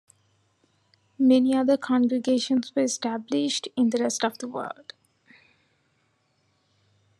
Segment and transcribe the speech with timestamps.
[1.19, 4.93] Many other congregations were established in the rest of the world.